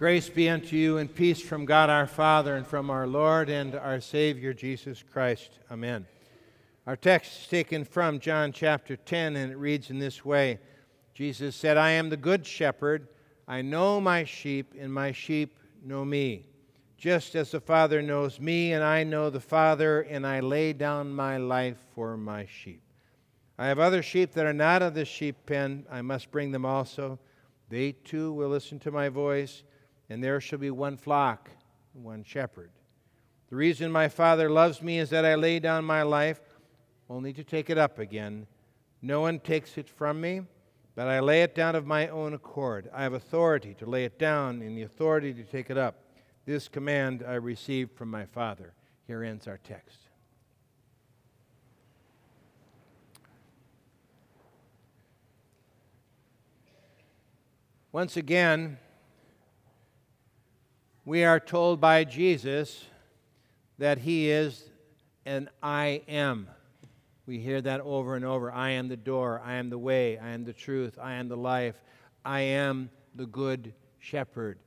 [0.00, 3.74] Grace be unto you and peace from God our Father and from our Lord and
[3.74, 5.58] our Savior Jesus Christ.
[5.70, 6.06] Amen.
[6.86, 10.58] Our text is taken from John chapter 10, and it reads in this way
[11.12, 13.08] Jesus said, I am the good shepherd.
[13.46, 16.46] I know my sheep, and my sheep know me.
[16.96, 21.12] Just as the Father knows me, and I know the Father, and I lay down
[21.12, 22.80] my life for my sheep.
[23.58, 25.84] I have other sheep that are not of this sheep pen.
[25.90, 27.18] I must bring them also.
[27.68, 29.62] They too will listen to my voice
[30.10, 31.48] and there shall be one flock,
[31.92, 32.72] one shepherd.
[33.48, 36.40] The reason my Father loves me is that I lay down my life
[37.08, 38.46] only to take it up again.
[39.00, 40.42] No one takes it from me,
[40.96, 42.90] but I lay it down of my own accord.
[42.92, 46.02] I have authority to lay it down and the authority to take it up.
[46.44, 48.74] This command I received from my Father.
[49.06, 49.98] Here ends our text.
[57.92, 58.78] Once again,
[61.04, 62.84] we are told by Jesus
[63.78, 64.64] that he is
[65.24, 66.48] an I am.
[67.26, 68.52] We hear that over and over.
[68.52, 69.40] I am the door.
[69.44, 70.18] I am the way.
[70.18, 70.98] I am the truth.
[71.00, 71.76] I am the life.
[72.24, 74.58] I am the good shepherd.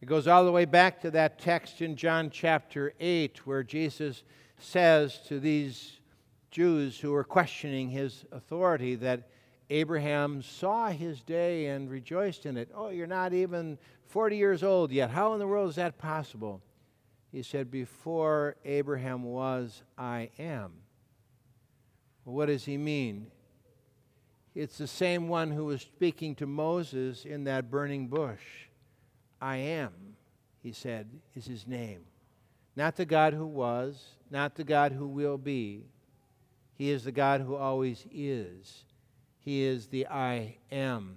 [0.00, 4.24] It goes all the way back to that text in John chapter 8 where Jesus
[4.58, 5.98] says to these
[6.50, 9.28] Jews who were questioning his authority that
[9.70, 12.70] Abraham saw his day and rejoiced in it.
[12.74, 15.10] Oh, you're not even 40 years old yet.
[15.10, 16.60] How in the world is that possible?
[17.32, 20.72] He said, Before Abraham was, I am.
[22.24, 23.28] Well, what does he mean?
[24.54, 28.68] It's the same one who was speaking to Moses in that burning bush.
[29.40, 29.92] I am,
[30.62, 32.02] he said, is his name.
[32.76, 35.86] Not the God who was, not the God who will be.
[36.76, 38.84] He is the God who always is.
[39.44, 41.16] He is the I am.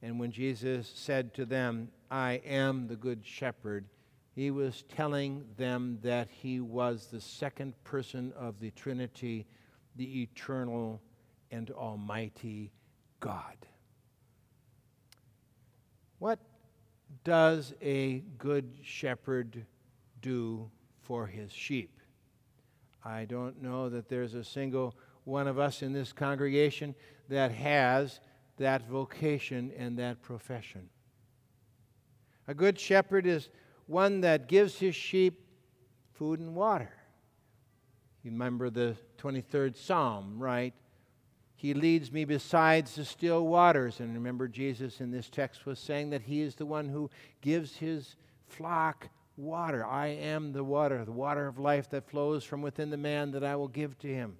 [0.00, 3.86] And when Jesus said to them, I am the good shepherd,
[4.34, 9.46] he was telling them that he was the second person of the Trinity,
[9.96, 11.02] the eternal
[11.50, 12.70] and almighty
[13.18, 13.56] God.
[16.18, 16.38] What
[17.24, 19.66] does a good shepherd
[20.20, 22.00] do for his sheep?
[23.04, 24.94] I don't know that there's a single
[25.24, 26.94] one of us in this congregation
[27.28, 28.20] that has
[28.58, 30.88] that vocation and that profession.
[32.48, 33.48] A good shepherd is
[33.86, 35.46] one that gives his sheep
[36.12, 36.92] food and water.
[38.22, 40.74] You remember the 23rd Psalm, right?
[41.56, 44.00] He leads me beside the still waters.
[44.00, 47.76] And remember, Jesus in this text was saying that he is the one who gives
[47.76, 48.16] his
[48.48, 49.84] flock water.
[49.84, 53.44] I am the water, the water of life that flows from within the man that
[53.44, 54.36] I will give to him.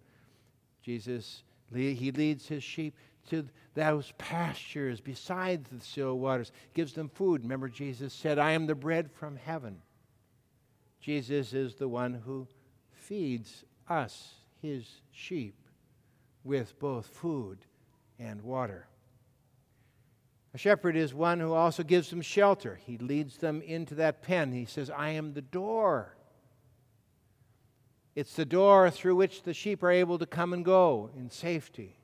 [0.83, 2.97] Jesus, he leads his sheep
[3.31, 7.43] to those pastures beside the still waters, gives them food.
[7.43, 9.81] Remember, Jesus said, I am the bread from heaven.
[11.01, 12.47] Jesus is the one who
[12.91, 15.55] feeds us, his sheep,
[16.45, 17.59] with both food
[18.19, 18.87] and water.
[20.55, 22.79] A shepherd is one who also gives them shelter.
[22.85, 24.53] He leads them into that pen.
[24.53, 26.15] He says, I am the door.
[28.15, 31.97] It's the door through which the sheep are able to come and go in safety.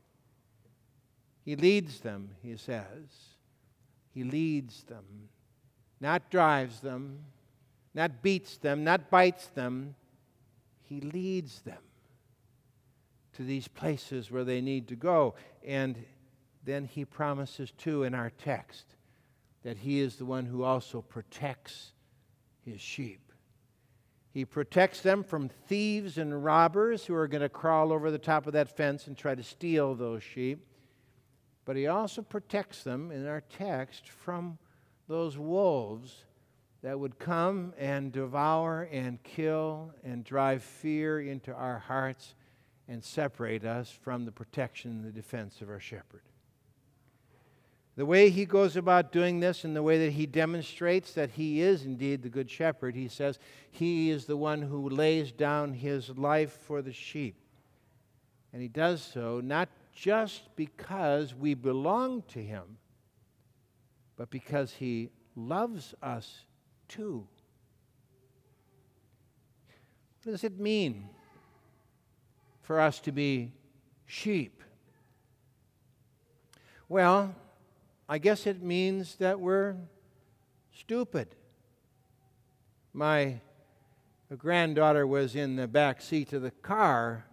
[1.45, 3.09] He leads them, he says.
[4.15, 5.05] He leads them,
[6.01, 7.21] not drives them,
[7.95, 9.95] not beats them, not bites them.
[10.83, 11.83] He leads them
[13.35, 15.35] to these places where they need to go.
[15.65, 16.05] And
[16.65, 18.85] then he promises, too, in our text,
[19.63, 21.93] that he is the one who also protects
[22.65, 23.28] his sheep.
[24.31, 28.47] He protects them from thieves and robbers who are going to crawl over the top
[28.47, 30.65] of that fence and try to steal those sheep.
[31.65, 34.59] But he also protects them in our text from
[35.09, 36.25] those wolves
[36.83, 42.34] that would come and devour and kill and drive fear into our hearts
[42.87, 46.22] and separate us from the protection and the defense of our shepherd.
[47.99, 51.61] The way he goes about doing this and the way that he demonstrates that he
[51.61, 53.41] is indeed the good shepherd, he says
[53.73, 57.35] he is the one who lays down his life for the sheep.
[58.53, 62.79] And he does so not just because we belong to him,
[64.17, 66.44] but because he loves us
[66.87, 67.27] too.
[70.23, 71.09] What does it mean
[72.62, 73.51] for us to be
[74.06, 74.62] sheep?
[76.89, 77.35] Well,
[78.10, 79.76] I guess it means that we're
[80.72, 81.34] stupid.
[82.94, 83.43] My
[84.34, 87.26] granddaughter was in the back seat of the car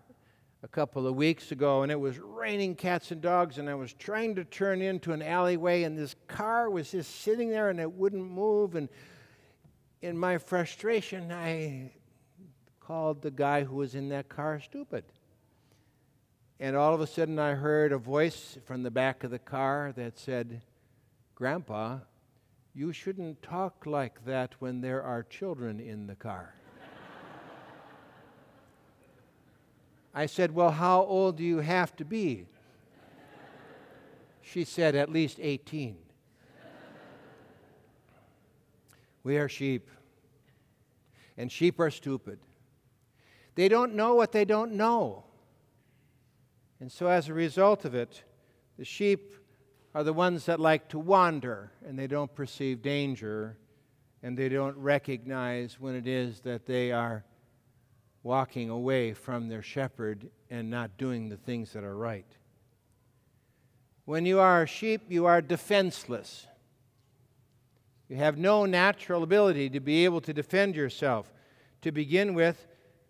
[0.63, 3.94] a couple of weeks ago, and it was raining cats and dogs, and I was
[3.94, 7.94] trying to turn into an alleyway, and this car was just sitting there and it
[7.94, 8.75] wouldn't move.
[8.75, 8.89] And
[10.01, 11.94] in my frustration, I
[12.81, 15.06] called the guy who was in that car stupid.
[16.60, 19.94] And all of a sudden, I heard a voice from the back of the car
[19.98, 20.62] that said,
[21.36, 22.00] Grandpa,
[22.74, 26.56] you shouldn't talk like that when there are children in the car.
[30.13, 32.48] I said, Well, how old do you have to be?
[34.42, 35.98] She said, At least 18.
[39.24, 39.90] we are sheep,
[41.38, 42.40] and sheep are stupid.
[43.56, 45.25] They don't know what they don't know.
[46.80, 48.24] And so, as a result of it,
[48.77, 49.33] the sheep
[49.94, 53.57] are the ones that like to wander and they don't perceive danger
[54.22, 57.24] and they don't recognize when it is that they are
[58.24, 62.25] walking away from their shepherd and not doing the things that are right.
[64.06, 66.48] When you are a sheep, you are defenseless.
[68.10, 71.31] You have no natural ability to be able to defend yourself.
[71.81, 72.68] To begin with,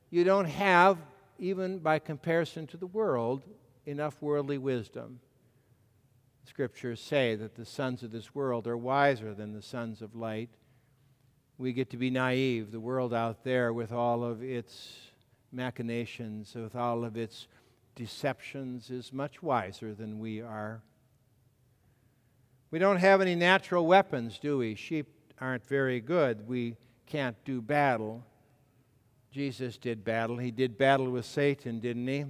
[0.09, 0.97] you don't have
[1.39, 3.43] even by comparison to the world,
[3.85, 5.19] enough worldly wisdom.
[6.47, 10.49] Scriptures say that the sons of this world are wiser than the sons of light.
[11.57, 12.71] We get to be naive.
[12.71, 14.97] The world out there, with all of its
[15.51, 17.47] machinations, with all of its
[17.95, 20.81] deceptions, is much wiser than we are.
[22.71, 24.75] We don't have any natural weapons, do we?
[24.75, 25.07] Sheep
[25.39, 26.47] aren't very good.
[26.47, 28.25] We can't do battle.
[29.35, 30.37] Jesus did battle.
[30.37, 32.23] He did battle with Satan, didn't he?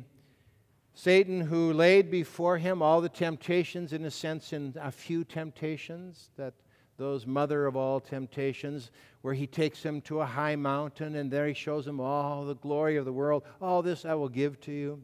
[0.95, 6.31] Satan, who laid before him all the temptations, in a sense, in a few temptations,
[6.35, 6.55] that
[6.97, 8.89] those mother of all temptations,
[9.21, 12.55] where he takes him to a high mountain and there he shows him all the
[12.55, 13.43] glory of the world.
[13.61, 14.99] All this I will give to you.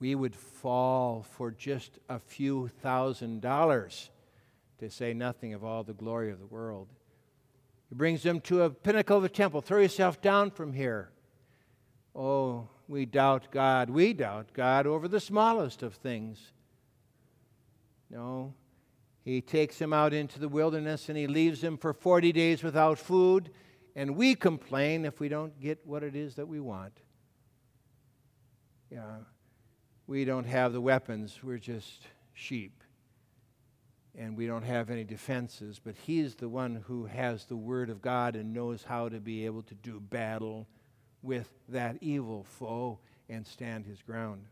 [0.00, 4.10] We would fall for just a few thousand dollars,
[4.80, 6.88] to say nothing of all the glory of the world.
[7.92, 9.60] He brings them to a pinnacle of a temple.
[9.60, 11.10] Throw yourself down from here.
[12.16, 13.90] Oh, we doubt God.
[13.90, 16.52] We doubt God over the smallest of things.
[18.08, 18.54] No.
[19.26, 22.98] He takes him out into the wilderness and he leaves him for 40 days without
[22.98, 23.50] food,
[23.94, 26.96] and we complain if we don't get what it is that we want.
[28.88, 29.16] Yeah.
[30.06, 32.81] We don't have the weapons, we're just sheep
[34.16, 38.02] and we don't have any defenses, but He's the one who has the Word of
[38.02, 40.66] God and knows how to be able to do battle
[41.22, 42.98] with that evil foe
[43.28, 44.44] and stand His ground.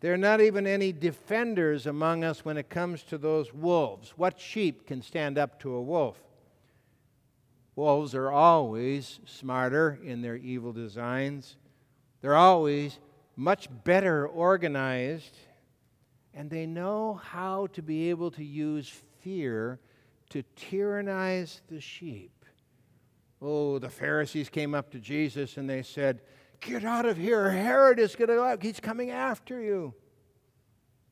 [0.00, 4.14] There are not even any defenders among us when it comes to those wolves.
[4.16, 6.16] What sheep can stand up to a wolf?
[7.74, 11.56] Wolves are always smarter in their evil designs.
[12.20, 12.98] They're always
[13.36, 15.36] much better organized
[16.38, 18.88] and they know how to be able to use
[19.20, 19.80] fear
[20.30, 22.44] to tyrannize the sheep.
[23.42, 26.20] Oh, the Pharisees came up to Jesus and they said,
[26.60, 27.50] Get out of here.
[27.50, 29.92] Herod is going to, he's coming after you.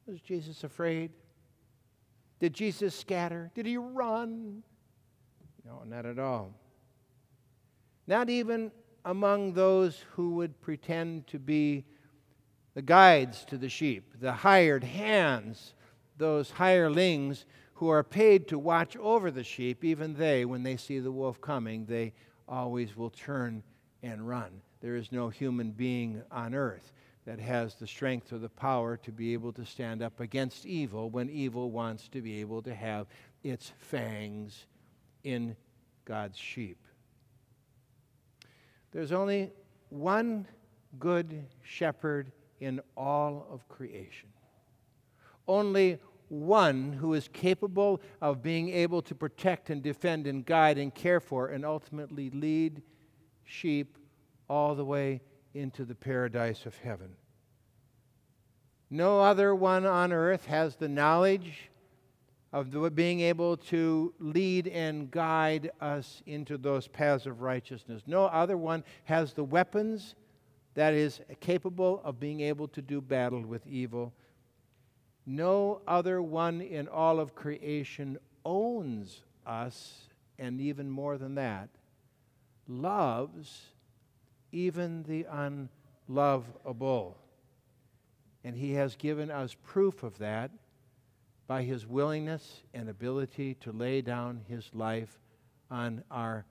[0.07, 1.11] Was Jesus afraid?
[2.39, 3.51] Did Jesus scatter?
[3.53, 4.63] Did he run?
[5.65, 6.55] No, not at all.
[8.07, 8.71] Not even
[9.05, 11.85] among those who would pretend to be
[12.77, 15.73] the guides to the sheep, the hired hands,
[16.19, 20.99] those hirelings who are paid to watch over the sheep, even they, when they see
[20.99, 22.13] the wolf coming, they
[22.47, 23.63] always will turn
[24.03, 24.61] and run.
[24.83, 26.93] There is no human being on earth
[27.25, 31.09] that has the strength or the power to be able to stand up against evil
[31.09, 33.07] when evil wants to be able to have
[33.43, 34.67] its fangs
[35.25, 35.57] in
[36.05, 36.85] God's sheep.
[38.93, 39.51] There's only
[39.89, 40.47] one
[40.99, 44.29] good shepherd in all of creation.
[45.49, 45.99] Only
[46.29, 51.21] one who is capable of being able to protect and defend and guide and care
[51.21, 52.83] for and ultimately lead
[53.45, 53.97] sheep
[54.49, 55.21] all the way
[55.55, 57.11] into the paradise of heaven.
[58.91, 61.71] No other one on earth has the knowledge
[62.53, 68.03] of being able to lead and guide us into those paths of righteousness.
[68.07, 70.15] No other one has the weapons
[70.77, 74.13] that is capable of being able to do battle with evil.
[75.25, 81.71] No other one in all of creation owns us, and even more than that,
[82.69, 83.63] loves
[84.53, 85.27] even the
[86.09, 87.17] unlovable.
[88.45, 90.51] And he has given us proof of that
[91.47, 95.19] by his willingness and ability to lay down his life
[95.71, 96.45] on our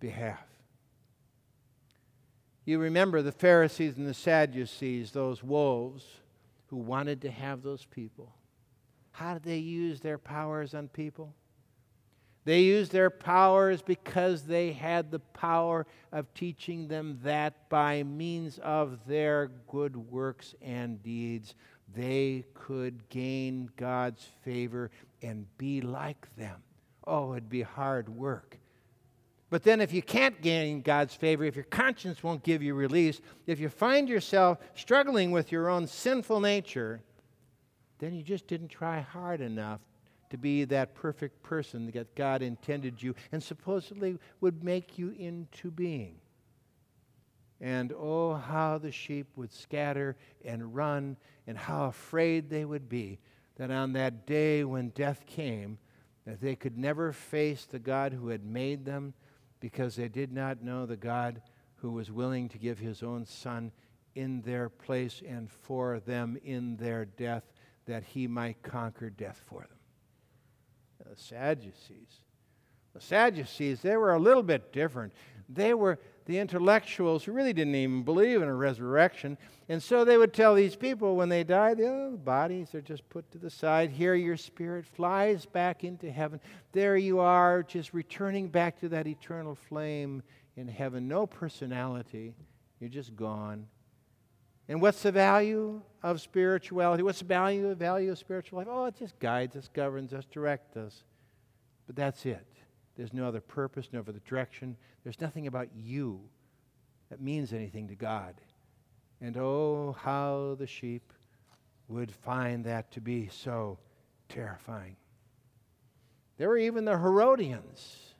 [0.00, 0.57] behalf.
[2.68, 6.04] You remember the Pharisees and the Sadducees, those wolves
[6.66, 8.34] who wanted to have those people.
[9.10, 11.34] How did they use their powers on people?
[12.44, 18.58] They used their powers because they had the power of teaching them that by means
[18.58, 21.54] of their good works and deeds,
[21.96, 24.90] they could gain God's favor
[25.22, 26.62] and be like them.
[27.06, 28.58] Oh, it'd be hard work.
[29.50, 33.20] But then, if you can't gain God's favor, if your conscience won't give you release,
[33.46, 37.00] if you find yourself struggling with your own sinful nature,
[37.98, 39.80] then you just didn't try hard enough
[40.30, 45.70] to be that perfect person that God intended you and supposedly would make you into
[45.70, 46.16] being.
[47.60, 53.18] And oh, how the sheep would scatter and run, and how afraid they would be
[53.56, 55.78] that on that day when death came,
[56.26, 59.14] that they could never face the God who had made them
[59.60, 61.42] because they did not know the God
[61.76, 63.72] who was willing to give his own Son
[64.14, 67.44] in their place and for them in their death,
[67.86, 71.08] that he might conquer death for them.
[71.10, 72.20] The Sadducees.
[72.94, 75.12] The Sadducees, they were a little bit different.
[75.48, 79.38] They were the intellectuals who really didn't even believe in a resurrection.
[79.70, 83.08] And so they would tell these people when they die, oh, the bodies are just
[83.08, 83.90] put to the side.
[83.90, 86.38] Here your spirit flies back into heaven.
[86.72, 90.22] There you are, just returning back to that eternal flame
[90.56, 91.08] in heaven.
[91.08, 92.34] No personality.
[92.78, 93.66] You're just gone.
[94.68, 97.02] And what's the value of spirituality?
[97.02, 98.68] What's the value, value of spiritual life?
[98.70, 101.04] Oh, it just guides us, governs us, directs us.
[101.86, 102.46] But that's it.
[102.98, 104.76] There's no other purpose, no other direction.
[105.04, 106.20] There's nothing about you
[107.10, 108.34] that means anything to God.
[109.20, 111.12] And oh, how the sheep
[111.86, 113.78] would find that to be so
[114.28, 114.96] terrifying.
[116.38, 118.14] There were even the Herodians.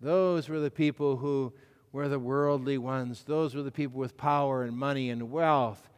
[0.00, 1.52] Those were the people who
[1.90, 3.24] were the worldly ones.
[3.26, 5.88] Those were the people with power and money and wealth,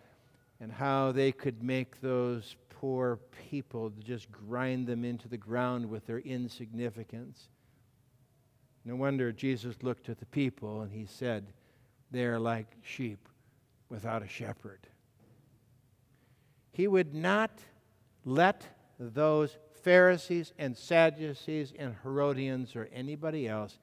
[0.61, 3.19] and how they could make those poor
[3.51, 7.49] people just grind them into the ground with their insignificance.
[8.85, 11.47] No wonder Jesus looked at the people and he said,
[12.11, 13.29] They are like sheep
[13.89, 14.81] without a shepherd.
[16.73, 17.61] He would not
[18.25, 18.67] let
[18.99, 23.79] those Pharisees and Sadducees and Herodians or anybody else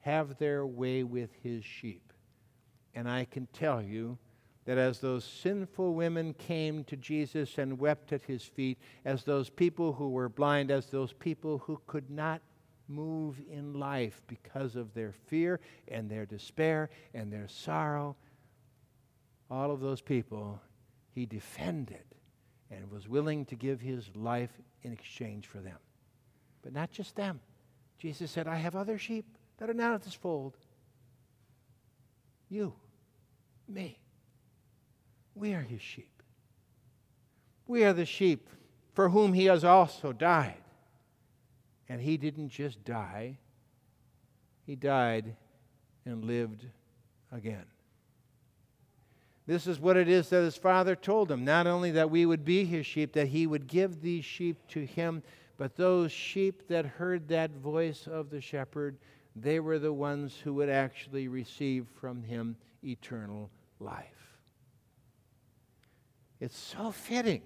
[0.00, 2.12] have their way with his sheep.
[2.94, 4.18] And I can tell you
[4.64, 9.50] that as those sinful women came to Jesus and wept at his feet, as those
[9.50, 12.42] people who were blind, as those people who could not
[12.88, 18.16] move in life because of their fear and their despair and their sorrow.
[19.50, 20.60] All of those people
[21.14, 22.04] he defended
[22.70, 24.50] and was willing to give his life
[24.82, 25.78] in exchange for them.
[26.62, 27.40] But not just them.
[27.98, 29.26] Jesus said, I have other sheep
[29.58, 30.56] that are not of this fold.
[32.48, 32.74] You,
[33.68, 33.98] me.
[35.34, 36.22] We are his sheep.
[37.66, 38.48] We are the sheep
[38.92, 40.61] for whom he has also died.
[41.92, 43.36] And he didn't just die,
[44.64, 45.36] he died
[46.06, 46.64] and lived
[47.30, 47.66] again.
[49.46, 52.46] This is what it is that his father told him not only that we would
[52.46, 55.22] be his sheep, that he would give these sheep to him,
[55.58, 58.96] but those sheep that heard that voice of the shepherd,
[59.36, 64.38] they were the ones who would actually receive from him eternal life.
[66.40, 67.42] It's so fitting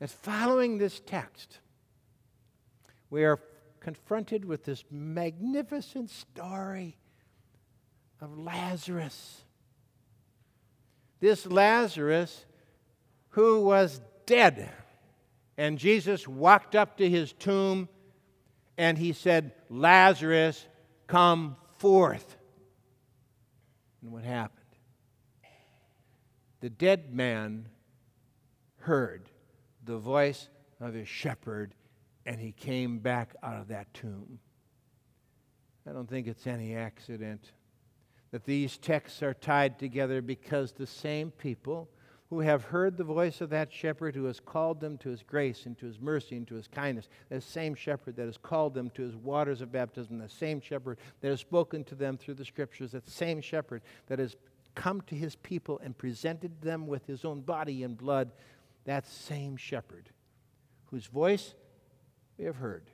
[0.00, 1.60] that following this text,
[3.10, 3.38] we are
[3.80, 6.98] confronted with this magnificent story
[8.20, 9.42] of Lazarus.
[11.20, 12.44] This Lazarus
[13.30, 14.70] who was dead.
[15.56, 17.88] And Jesus walked up to his tomb
[18.76, 20.66] and he said, Lazarus,
[21.06, 22.36] come forth.
[24.02, 24.58] And what happened?
[26.60, 27.68] The dead man
[28.80, 29.28] heard
[29.84, 30.48] the voice
[30.80, 31.74] of his shepherd
[32.30, 34.38] and he came back out of that tomb.
[35.84, 37.50] I don't think it's any accident
[38.30, 41.88] that these texts are tied together because the same people
[42.28, 45.66] who have heard the voice of that shepherd who has called them to his grace
[45.66, 48.90] and to his mercy and to his kindness, the same shepherd that has called them
[48.90, 52.44] to his waters of baptism, the same shepherd that has spoken to them through the
[52.44, 54.36] scriptures, that same shepherd that has
[54.76, 58.30] come to his people and presented them with his own body and blood,
[58.84, 60.10] that same shepherd
[60.92, 61.54] whose voice
[62.40, 62.84] we have heard,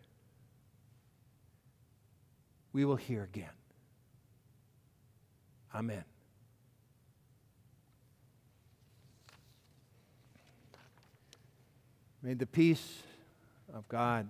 [2.72, 3.48] we will hear again.
[5.72, 6.02] Amen.
[12.24, 13.02] May the peace
[13.72, 14.28] of God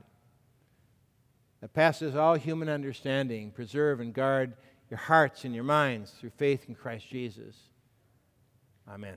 [1.62, 4.52] that passes all human understanding preserve and guard
[4.90, 7.56] your hearts and your minds through faith in Christ Jesus.
[8.86, 9.16] Amen.